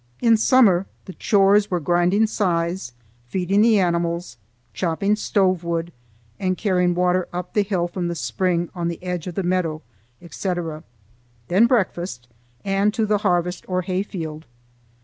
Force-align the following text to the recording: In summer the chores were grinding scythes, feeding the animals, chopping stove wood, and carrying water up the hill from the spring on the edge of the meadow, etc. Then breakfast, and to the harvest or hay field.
In 0.19 0.35
summer 0.35 0.87
the 1.05 1.13
chores 1.13 1.69
were 1.69 1.79
grinding 1.79 2.25
scythes, 2.25 2.93
feeding 3.27 3.61
the 3.61 3.77
animals, 3.79 4.37
chopping 4.73 5.15
stove 5.15 5.63
wood, 5.63 5.91
and 6.39 6.57
carrying 6.57 6.95
water 6.95 7.27
up 7.31 7.53
the 7.53 7.61
hill 7.61 7.87
from 7.87 8.07
the 8.07 8.15
spring 8.15 8.69
on 8.73 8.87
the 8.87 9.03
edge 9.03 9.27
of 9.27 9.35
the 9.35 9.43
meadow, 9.43 9.83
etc. 10.19 10.83
Then 11.49 11.67
breakfast, 11.67 12.27
and 12.65 12.91
to 12.95 13.05
the 13.05 13.19
harvest 13.19 13.63
or 13.69 13.83
hay 13.83 14.01
field. 14.01 14.47